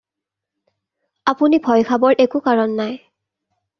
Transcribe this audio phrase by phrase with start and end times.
[1.33, 2.97] আপুনি ভয় খাবৰ একো কাৰণ নাই।